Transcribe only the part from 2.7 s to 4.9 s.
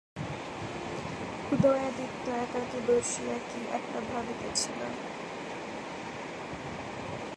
বসিয়া কী একটা ভাবিতেছিল।